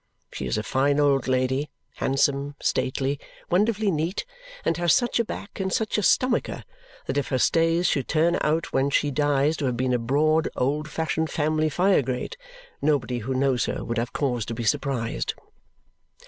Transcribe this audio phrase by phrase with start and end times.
[0.33, 3.19] She is a fine old lady, handsome, stately,
[3.51, 4.25] wonderfully neat,
[4.65, 6.63] and has such a back and such a stomacher
[7.05, 10.49] that if her stays should turn out when she dies to have been a broad
[10.55, 12.35] old fashioned family fire grate,
[12.81, 15.35] nobody who knows her would have cause to be surprised.